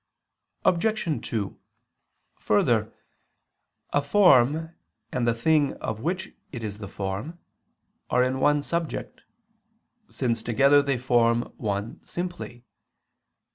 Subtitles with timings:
[0.65, 1.27] Obj.
[1.29, 1.59] 2:
[2.39, 2.91] Further,
[3.93, 4.73] a form
[5.11, 7.37] and the thing of which it is the form
[8.09, 9.21] are in one subject,
[10.09, 12.63] since together they form one simply.